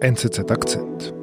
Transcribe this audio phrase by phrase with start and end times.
[0.00, 1.14] NZZ Akzent.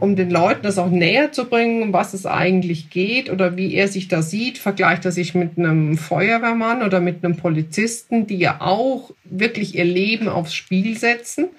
[0.00, 3.74] um den Leuten das auch näher zu bringen, um was es eigentlich geht oder wie
[3.74, 8.38] er sich da sieht, vergleicht er sich mit einem Feuerwehrmann oder mit einem Polizisten, die
[8.38, 11.50] ja auch wirklich ihr Leben aufs Spiel setzen.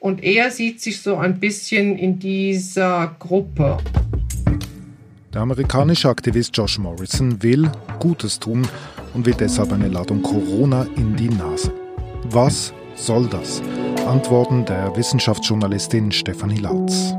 [0.00, 3.78] Und er sieht sich so ein bisschen in dieser Gruppe.
[5.32, 7.70] Der amerikanische Aktivist Josh Morrison will
[8.00, 8.66] Gutes tun
[9.14, 11.72] und will deshalb eine Ladung Corona in die Nase.
[12.24, 13.62] Was soll das?
[14.06, 17.14] Antworten der Wissenschaftsjournalistin Stefanie Lautz.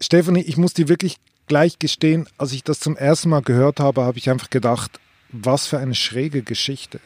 [0.00, 4.02] Stefanie, ich muss dir wirklich gleich gestehen, als ich das zum ersten Mal gehört habe,
[4.02, 5.00] habe ich einfach gedacht,
[5.30, 7.00] was für eine schräge Geschichte.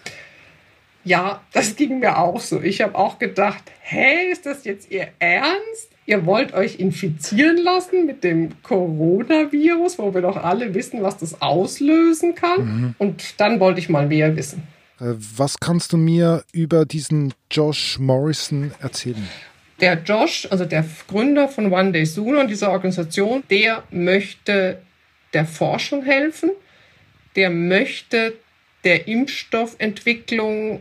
[1.04, 2.60] Ja, das ging mir auch so.
[2.60, 5.90] Ich habe auch gedacht, hey, ist das jetzt Ihr Ernst?
[6.08, 11.42] Ihr wollt euch infizieren lassen mit dem Coronavirus, wo wir doch alle wissen, was das
[11.42, 12.64] auslösen kann.
[12.64, 12.94] Mhm.
[12.96, 14.62] Und dann wollte ich mal mehr wissen.
[15.00, 19.28] Äh, was kannst du mir über diesen Josh Morrison erzählen?
[19.82, 24.78] Der Josh, also der Gründer von One Day Sooner und dieser Organisation, der möchte
[25.34, 26.52] der Forschung helfen,
[27.36, 28.32] der möchte
[28.82, 30.80] der Impfstoffentwicklung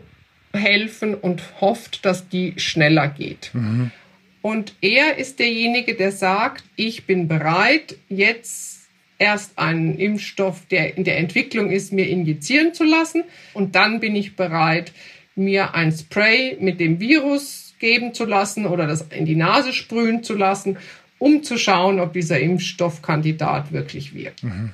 [0.53, 3.49] helfen und hofft, dass die schneller geht.
[3.51, 3.91] Mhm.
[4.41, 8.87] Und er ist derjenige, der sagt, ich bin bereit, jetzt
[9.19, 13.23] erst einen Impfstoff, der in der Entwicklung ist, mir injizieren zu lassen.
[13.53, 14.91] Und dann bin ich bereit,
[15.35, 20.23] mir ein Spray mit dem Virus geben zu lassen oder das in die Nase sprühen
[20.23, 20.77] zu lassen,
[21.19, 24.43] um zu schauen, ob dieser Impfstoffkandidat wirklich wirkt.
[24.43, 24.71] Mhm.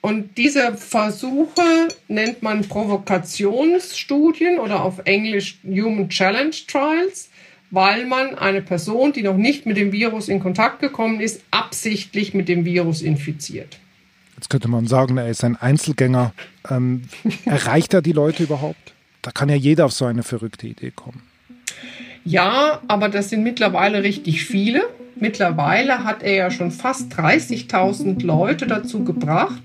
[0.00, 7.30] Und diese Versuche nennt man Provokationsstudien oder auf Englisch Human Challenge Trials,
[7.72, 12.34] weil man eine Person, die noch nicht mit dem Virus in Kontakt gekommen ist, absichtlich
[12.34, 13.78] mit dem Virus infiziert.
[14.36, 16.34] Jetzt könnte man sagen, er ist ein Einzelgänger.
[16.70, 17.04] Ähm,
[17.46, 18.92] erreicht er die Leute überhaupt?
[19.22, 21.22] Da kann ja jeder auf so eine verrückte Idee kommen.
[22.24, 24.82] Ja, aber das sind mittlerweile richtig viele.
[25.16, 29.62] Mittlerweile hat er ja schon fast 30.000 Leute dazu gebracht,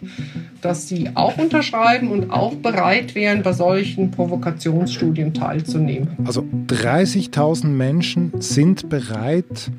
[0.62, 6.10] dass sie auch unterschreiben und auch bereit wären, bei solchen Provokationsstudien teilzunehmen.
[6.26, 9.72] Also 30.000 Menschen sind bereit,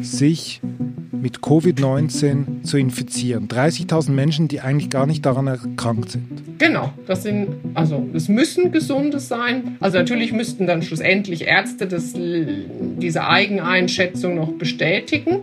[0.00, 0.60] sich
[1.12, 3.48] mit Covid-19 zu infizieren.
[3.48, 6.58] 30.000 Menschen, die eigentlich gar nicht daran erkrankt sind.
[6.58, 9.76] Genau, das sind, also es müssen Gesunde sein.
[9.80, 15.40] Also natürlich müssten dann schlussendlich Ärzte das, diese Eigeneinschätzung noch bestätigen.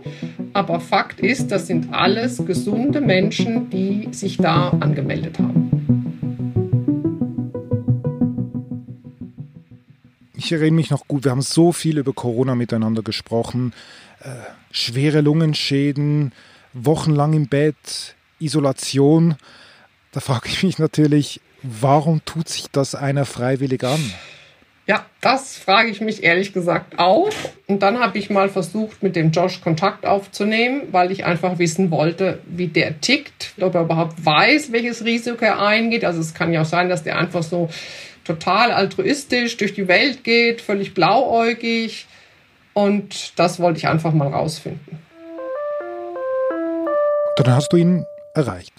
[0.58, 5.70] Aber Fakt ist, das sind alles gesunde Menschen, die sich da angemeldet haben.
[10.34, 13.72] Ich erinnere mich noch gut, wir haben so viel über Corona miteinander gesprochen.
[14.20, 14.30] Äh,
[14.72, 16.32] schwere Lungenschäden,
[16.72, 19.36] wochenlang im Bett, Isolation.
[20.10, 24.00] Da frage ich mich natürlich, warum tut sich das einer freiwillig an?
[24.88, 27.28] Ja, das frage ich mich ehrlich gesagt auch.
[27.66, 31.90] Und dann habe ich mal versucht, mit dem Josh Kontakt aufzunehmen, weil ich einfach wissen
[31.90, 36.06] wollte, wie der tickt, ob er überhaupt weiß, welches Risiko er eingeht.
[36.06, 37.68] Also es kann ja auch sein, dass der einfach so
[38.24, 42.06] total altruistisch durch die Welt geht, völlig blauäugig.
[42.72, 44.98] Und das wollte ich einfach mal rausfinden.
[47.36, 48.72] Dann hast du ihn erreicht.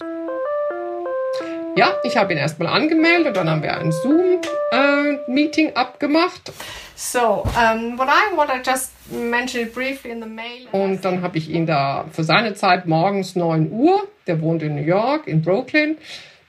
[1.76, 6.52] Ja, ich habe ihn erstmal angemeldet, und dann haben wir ein Zoom-Meeting äh, abgemacht.
[6.96, 10.68] So, um, what I want to just mention briefly in the mail.
[10.72, 14.74] Und dann habe ich ihn da für seine Zeit morgens 9 Uhr, der wohnt in
[14.74, 15.96] New York, in Brooklyn.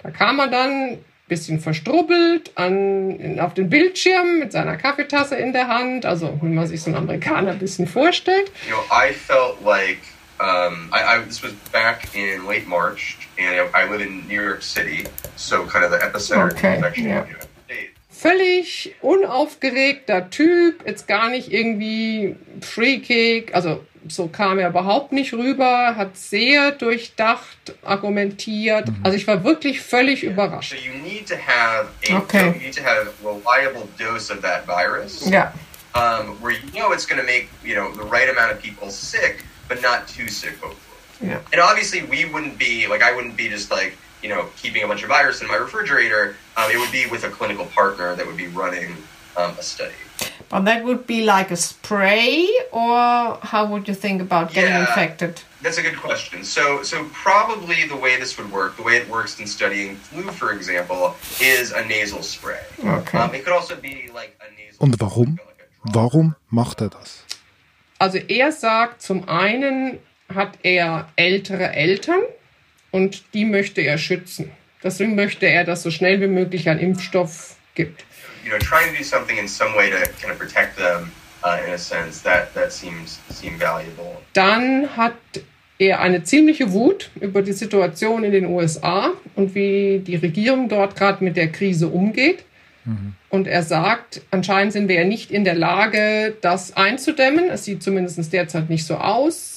[0.04, 0.98] Da kam er dann
[1.32, 6.68] bisschen verstrubbelt an, auf den Bildschirm mit seiner Kaffeetasse in der Hand, also wie man
[6.68, 8.52] sich so einen Amerikaner ein bisschen vorstellt.
[8.68, 10.00] You know, I felt like
[10.42, 14.62] um, I, I, this was back in late March, and I live in New York
[14.62, 17.06] City, so kind of the epicenter okay, infection.
[17.06, 17.25] Yeah.
[18.09, 25.96] Völlig unaufgeregter Typ, jetzt gar nicht irgendwie freakig, also so kam er überhaupt nicht rüber,
[25.96, 28.88] hat sehr durchdacht argumentiert.
[28.88, 28.96] Mhm.
[29.03, 30.72] Also ich war wirklich völlig überrascht.
[30.72, 32.53] So you need to have a, okay.
[32.53, 35.28] you need to have a reliable dose of that virus.
[35.28, 35.53] Yeah.
[35.93, 38.90] Um, where you know it's going to make you know the right amount of people
[38.90, 40.91] sick, but not too sick, hopefully.
[41.22, 41.41] Yeah.
[41.52, 44.88] And obviously, we wouldn't be like I wouldn't be just like you know keeping a
[44.88, 46.35] bunch of virus in my refrigerator.
[46.58, 48.96] Um, it would be with a clinical partner that would be running
[49.38, 49.94] um, a study.
[50.50, 54.82] But that would be like a spray, or how would you think about getting yeah,
[54.82, 55.41] infected?
[55.62, 56.44] That's a good question.
[56.44, 60.24] So, so probably the way this would work, the way it works in studying flu,
[60.24, 62.59] for example, is a nasal spray.
[62.84, 63.17] Okay.
[63.17, 64.79] Um, it could also be like a nasal.
[64.79, 65.40] Und warum?
[65.84, 67.24] Warum macht er das?
[67.97, 70.00] Also er sagt, zum einen
[70.35, 72.22] hat er ältere Eltern
[72.91, 74.51] und die möchte er schützen.
[74.83, 78.03] Deswegen möchte er, dass so schnell wie möglich ein Impfstoff gibt.
[78.43, 81.11] You know, trying to do something in some way to kind of protect them
[81.43, 84.17] uh, in a sense that that seems seem valuable.
[84.33, 85.13] Dann hat
[85.78, 90.95] er eine ziemliche Wut über die Situation in den USA und wie die Regierung dort
[90.95, 92.43] gerade mit der Krise umgeht.
[92.85, 93.13] Mhm.
[93.29, 97.49] Und er sagt, anscheinend sind wir ja nicht in der Lage, das einzudämmen.
[97.49, 99.51] Es sieht zumindest derzeit nicht so aus.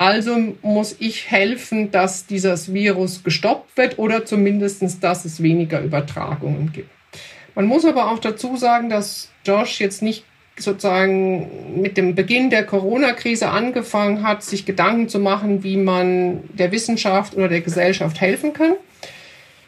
[0.00, 6.72] Also muss ich helfen, dass dieses Virus gestoppt wird oder zumindest, dass es weniger Übertragungen
[6.72, 6.88] gibt.
[7.54, 10.24] Man muss aber auch dazu sagen, dass Josh jetzt nicht
[10.58, 16.72] sozusagen mit dem Beginn der Corona-Krise angefangen hat, sich Gedanken zu machen, wie man der
[16.72, 18.72] Wissenschaft oder der Gesellschaft helfen kann.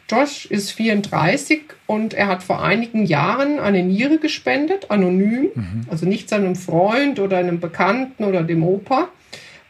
[0.09, 5.85] Josh ist 34 und er hat vor einigen Jahren eine Niere gespendet, anonym, mhm.
[5.91, 9.09] also nicht seinem Freund oder einem Bekannten oder dem Opa,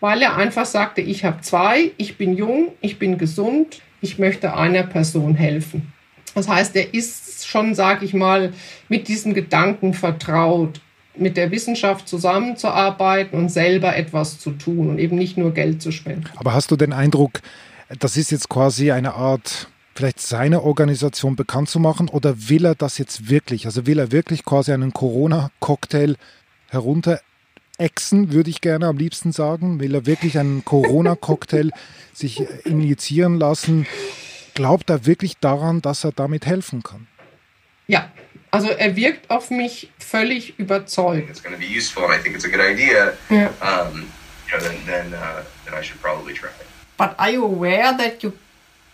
[0.04, 4.54] weil er einfach sagte, ich habe zwei, ich bin jung, ich bin gesund, ich möchte
[4.54, 5.94] einer Person helfen.
[6.36, 8.52] Das heißt, er ist schon, sage ich mal,
[8.90, 10.82] mit diesem Gedanken vertraut
[11.16, 15.94] mit der Wissenschaft zusammenzuarbeiten und selber etwas zu tun und eben nicht nur Geld zu
[15.94, 16.26] spenden.
[16.36, 17.40] Aber hast du den Eindruck,
[17.98, 22.76] das ist jetzt quasi eine Art, vielleicht seine Organisation bekannt zu machen oder will er
[22.76, 23.68] das jetzt wirklich?
[23.68, 26.18] Also will er wirklich quasi einen Corona-Cocktail
[26.68, 27.22] herunter
[27.78, 29.80] Exen, würde ich gerne am liebsten sagen.
[29.80, 31.72] Will er wirklich einen Corona-Cocktail
[32.14, 33.88] sich injizieren lassen?
[34.54, 37.08] Glaubt er wirklich daran, dass er damit helfen kann?
[37.88, 38.12] Ja,
[38.52, 41.28] also er wirkt auf mich völlig überzeugt.
[41.30, 43.14] It's going to be useful and I think it's a good idea.
[43.32, 43.50] Yeah.
[43.62, 44.12] Um,
[44.48, 46.50] you know, then then, uh, then I should probably try.
[46.98, 48.34] But are you aware that you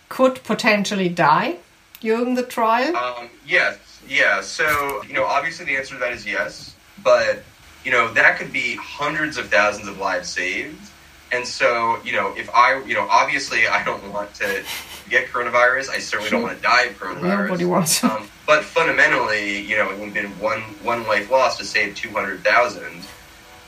[0.08, 1.56] could potentially die
[2.00, 2.96] during the trial?
[2.96, 3.76] Um, yes.
[4.08, 4.40] Yeah.
[4.40, 4.64] So
[5.06, 6.74] you know, obviously the answer to that is yes.
[7.04, 7.44] But
[7.84, 10.90] you know, that could be hundreds of thousands of lives saved.
[11.32, 14.64] And so, you know, if I, you know, obviously I don't want to
[15.10, 15.90] get coronavirus.
[15.90, 17.48] I certainly don't want to die of coronavirus.
[17.48, 18.02] Nobody wants.
[18.04, 21.94] um, but fundamentally, you know, it would have been one one life lost to save
[21.94, 23.04] two hundred thousand,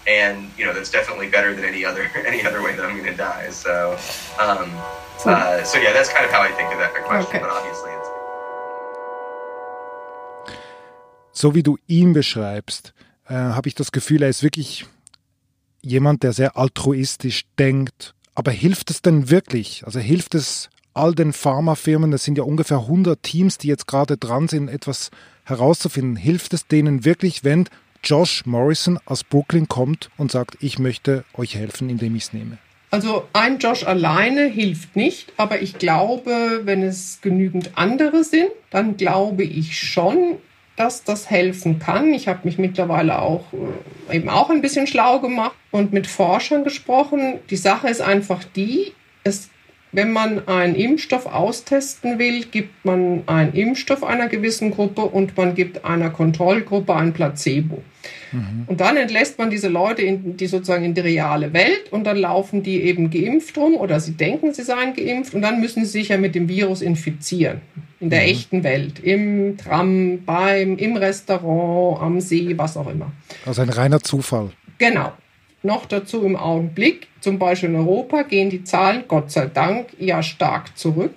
[0.06, 3.10] and you know that's definitely better than any other any other way that I'm going
[3.10, 3.50] to die.
[3.50, 3.98] So,
[4.40, 4.72] um,
[5.18, 7.28] so, uh, so yeah, that's kind of how I think of that question.
[7.28, 7.38] Okay.
[7.38, 8.08] But obviously, it's
[11.32, 12.92] so wie du ihn beschreibst,
[13.28, 14.86] äh, habe ich das Gefühl, er ist wirklich
[15.82, 18.14] jemand, der sehr altruistisch denkt.
[18.34, 19.84] Aber hilft es denn wirklich?
[19.84, 24.16] Also hilft es all den Pharmafirmen, das sind ja ungefähr 100 Teams, die jetzt gerade
[24.16, 25.10] dran sind, etwas
[25.44, 26.16] herauszufinden.
[26.16, 27.68] Hilft es denen wirklich, wenn
[28.04, 32.58] Josh Morrison aus Brooklyn kommt und sagt, ich möchte euch helfen, indem ich es nehme?
[32.90, 38.98] Also ein Josh alleine hilft nicht, aber ich glaube, wenn es genügend andere sind, dann
[38.98, 40.36] glaube ich schon,
[40.76, 42.12] dass das helfen kann.
[42.14, 43.44] Ich habe mich mittlerweile auch
[44.10, 47.38] äh, eben auch ein bisschen schlau gemacht und mit Forschern gesprochen.
[47.50, 48.92] Die Sache ist einfach die,
[49.24, 49.50] es
[49.92, 55.54] wenn man einen Impfstoff austesten will, gibt man einen Impfstoff einer gewissen Gruppe und man
[55.54, 57.82] gibt einer Kontrollgruppe ein Placebo.
[58.32, 58.64] Mhm.
[58.66, 62.16] Und dann entlässt man diese Leute in die sozusagen in die reale Welt und dann
[62.16, 65.90] laufen die eben geimpft rum oder sie denken, sie seien geimpft und dann müssen sie
[65.90, 67.60] sich ja mit dem Virus infizieren.
[68.00, 68.28] In der mhm.
[68.28, 68.98] echten Welt.
[68.98, 73.12] Im Tram, beim, im Restaurant, am See, was auch immer.
[73.46, 74.50] Also ein reiner Zufall.
[74.78, 75.12] Genau.
[75.62, 80.22] Noch dazu im Augenblick, zum Beispiel in Europa, gehen die Zahlen, Gott sei Dank, ja
[80.22, 81.14] stark zurück.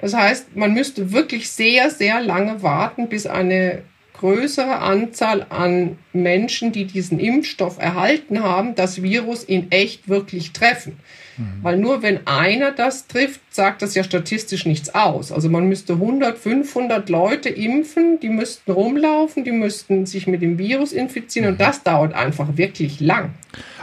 [0.00, 3.82] Das heißt, man müsste wirklich sehr, sehr lange warten, bis eine
[4.20, 10.98] größere Anzahl an Menschen, die diesen Impfstoff erhalten haben, das Virus in echt wirklich treffen.
[11.36, 11.44] Mhm.
[11.62, 15.32] Weil nur wenn einer das trifft, sagt das ja statistisch nichts aus.
[15.32, 20.58] Also man müsste 100, 500 Leute impfen, die müssten rumlaufen, die müssten sich mit dem
[20.58, 21.52] Virus infizieren mhm.
[21.54, 23.30] und das dauert einfach wirklich lang.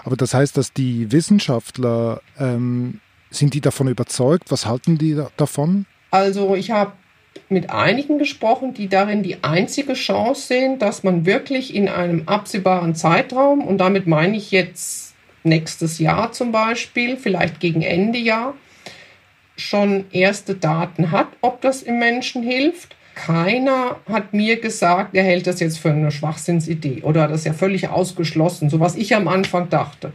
[0.06, 4.52] Aber das heißt, dass die Wissenschaftler, ähm, sind die davon überzeugt?
[4.52, 5.86] Was halten die da davon?
[6.12, 6.94] Also ich habe
[7.50, 12.96] mit einigen gesprochen, die darin die einzige Chance sehen, dass man wirklich in einem absehbaren
[12.96, 18.54] Zeitraum, und damit meine ich jetzt nächstes Jahr zum Beispiel, vielleicht gegen Ende Jahr,
[19.56, 22.96] schon erste Daten hat, ob das im Menschen hilft.
[23.16, 27.54] Keiner hat mir gesagt, er hält das jetzt für eine Schwachsinnsidee oder das ist ja
[27.54, 30.12] völlig ausgeschlossen, so was ich am Anfang dachte.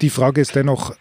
[0.00, 0.96] Die Frage ist dennoch,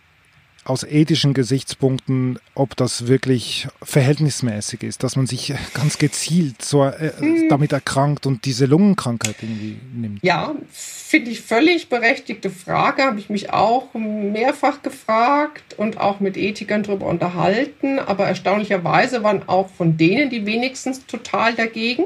[0.65, 7.11] aus ethischen Gesichtspunkten, ob das wirklich verhältnismäßig ist, dass man sich ganz gezielt so, äh,
[7.17, 7.49] hm.
[7.49, 10.23] damit erkrankt und diese Lungenkrankheit irgendwie nimmt.
[10.23, 16.37] Ja, finde ich völlig berechtigte Frage, habe ich mich auch mehrfach gefragt und auch mit
[16.37, 22.03] Ethikern darüber unterhalten, aber erstaunlicherweise waren auch von denen die wenigstens total dagegen.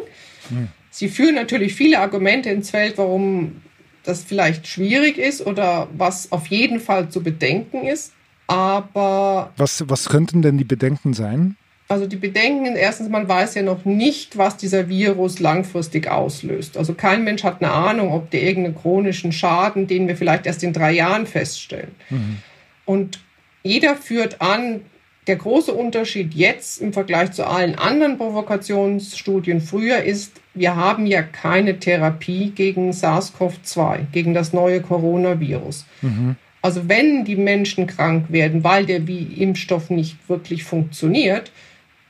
[0.50, 0.70] Hm.
[0.90, 3.62] Sie führen natürlich viele Argumente ins Feld, warum
[4.08, 8.14] das vielleicht schwierig ist oder was auf jeden Fall zu bedenken ist.
[8.48, 9.52] Aber.
[9.58, 11.58] Was, was könnten denn die Bedenken sein?
[11.90, 16.78] Also die Bedenken, erstens, man weiß ja noch nicht, was dieser Virus langfristig auslöst.
[16.78, 20.64] Also kein Mensch hat eine Ahnung, ob der irgendeinen chronischen Schaden, den wir vielleicht erst
[20.64, 21.96] in drei Jahren feststellen.
[22.10, 22.38] Mhm.
[22.86, 23.20] Und
[23.64, 24.82] jeder führt an,
[25.28, 31.22] der große Unterschied jetzt im Vergleich zu allen anderen Provokationsstudien früher ist, wir haben ja
[31.22, 35.86] keine Therapie gegen SARS-CoV-2, gegen das neue Coronavirus.
[36.02, 36.36] Mhm.
[36.68, 41.50] Also wenn die Menschen krank werden, weil der Impfstoff nicht wirklich funktioniert,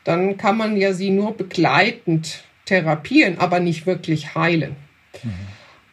[0.03, 4.75] dann kann man ja sie nur begleitend therapieren, aber nicht wirklich heilen.
[5.21, 5.29] Mhm.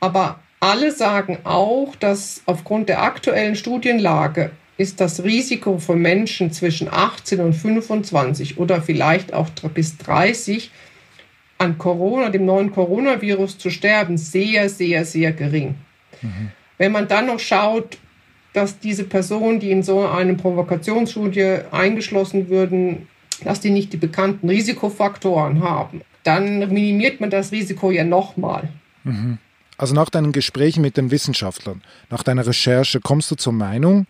[0.00, 6.88] Aber alle sagen auch, dass aufgrund der aktuellen Studienlage ist das Risiko für Menschen zwischen
[6.90, 10.70] 18 und 25 oder vielleicht auch bis 30
[11.58, 15.74] an Corona, dem neuen Coronavirus zu sterben, sehr, sehr, sehr gering.
[16.22, 16.50] Mhm.
[16.78, 17.98] Wenn man dann noch schaut,
[18.54, 23.08] dass diese Personen, die in so eine Provokationsstudie eingeschlossen würden,
[23.42, 28.68] dass die nicht die bekannten Risikofaktoren haben, dann minimiert man das Risiko ja nochmal.
[29.02, 29.38] Mhm.
[29.76, 34.06] Also nach deinen Gesprächen mit den Wissenschaftlern, nach deiner Recherche, kommst du zur Meinung,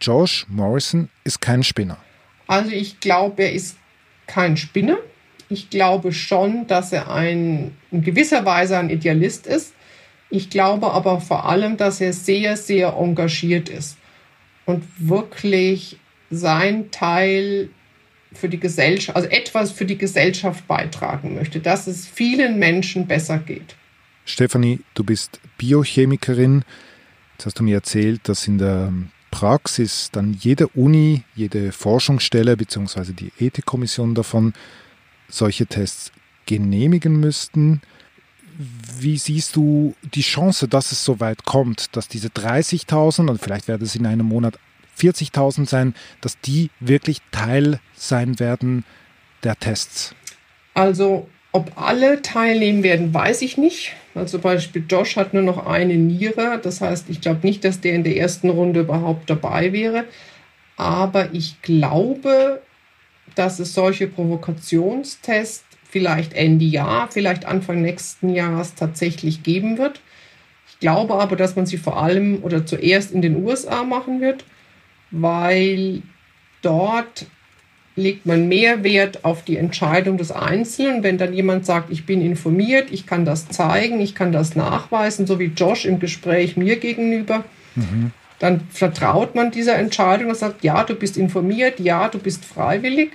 [0.00, 1.98] Josh Morrison ist kein Spinner?
[2.46, 3.76] Also ich glaube, er ist
[4.26, 4.96] kein Spinner.
[5.50, 9.74] Ich glaube schon, dass er ein, in gewisser Weise ein Idealist ist.
[10.32, 13.98] Ich glaube aber vor allem, dass er sehr, sehr engagiert ist
[14.64, 15.98] und wirklich
[16.30, 17.68] sein Teil
[18.32, 23.36] für die Gesellschaft, also etwas für die Gesellschaft beitragen möchte, dass es vielen Menschen besser
[23.36, 23.76] geht.
[24.24, 26.64] Stefanie, du bist Biochemikerin.
[27.32, 28.90] Jetzt hast du mir erzählt, dass in der
[29.30, 33.12] Praxis dann jede Uni, jede Forschungsstelle bzw.
[33.12, 34.54] die Ethikkommission davon
[35.28, 36.10] solche Tests
[36.46, 37.82] genehmigen müssten.
[38.98, 43.68] Wie siehst du die Chance, dass es so weit kommt, dass diese 30.000 und vielleicht
[43.68, 44.58] werden es in einem Monat
[44.98, 48.84] 40.000 sein, dass die wirklich Teil sein werden
[49.42, 50.14] der Tests?
[50.74, 53.94] Also, ob alle teilnehmen werden, weiß ich nicht.
[54.14, 56.60] Also zum Beispiel Josh hat nur noch eine Niere.
[56.62, 60.04] Das heißt, ich glaube nicht, dass der in der ersten Runde überhaupt dabei wäre.
[60.76, 62.62] Aber ich glaube,
[63.34, 70.00] dass es solche Provokationstests vielleicht Ende Jahr, vielleicht Anfang nächsten Jahres tatsächlich geben wird.
[70.68, 74.44] Ich glaube aber, dass man sie vor allem oder zuerst in den USA machen wird
[75.12, 76.02] weil
[76.62, 77.26] dort
[77.94, 81.02] legt man mehr Wert auf die Entscheidung des Einzelnen.
[81.02, 85.26] Wenn dann jemand sagt, ich bin informiert, ich kann das zeigen, ich kann das nachweisen,
[85.26, 87.44] so wie Josh im Gespräch mir gegenüber,
[87.74, 88.12] mhm.
[88.38, 93.12] dann vertraut man dieser Entscheidung und sagt, ja, du bist informiert, ja, du bist freiwillig.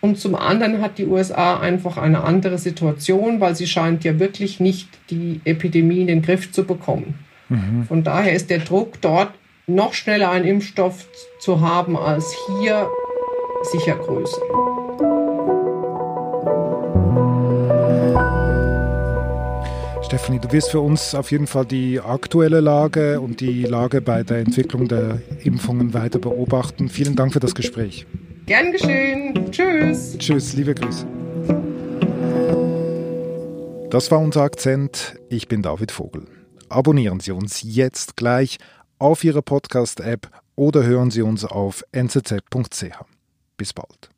[0.00, 4.60] Und zum anderen hat die USA einfach eine andere Situation, weil sie scheint ja wirklich
[4.60, 7.14] nicht die Epidemie in den Griff zu bekommen.
[7.48, 7.84] Mhm.
[7.88, 9.32] Von daher ist der Druck dort
[9.66, 11.06] noch schneller einen Impfstoff
[11.40, 12.88] zu haben als hier
[13.62, 14.40] sicher größer.
[20.04, 24.22] Stefanie, du wirst für uns auf jeden Fall die aktuelle Lage und die Lage bei
[24.22, 26.88] der Entwicklung der Impfungen weiter beobachten.
[26.88, 28.06] Vielen Dank für das Gespräch.
[28.46, 29.50] Gern geschehen.
[29.50, 30.16] Tschüss.
[30.18, 31.04] Tschüss, liebe Grüße.
[33.90, 35.16] Das war unser Akzent.
[35.28, 36.26] Ich bin David Vogel.
[36.68, 38.58] Abonnieren Sie uns jetzt gleich
[39.00, 43.04] auf Ihrer Podcast-App oder hören Sie uns auf nzz.ch.
[43.56, 44.10] Bis bald.